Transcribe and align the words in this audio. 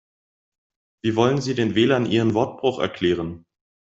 Wie 1.03 1.15
wollen 1.15 1.41
Sie 1.41 1.53
den 1.53 1.75
Wählern 1.75 2.07
Ihren 2.07 2.33
Wortbruch 2.33 2.79
erklären? 2.79 3.45